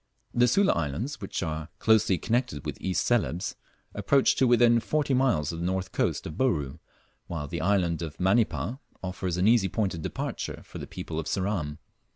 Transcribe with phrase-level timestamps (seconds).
[0.33, 3.55] The Sula Islands, which are closely connected with East Celebes,
[3.93, 6.79] approach to within forty miles of the north coast of Bouru,
[7.27, 11.27] while the island of Manipa offers an easy point of departure for the people of
[11.27, 11.77] Ceram.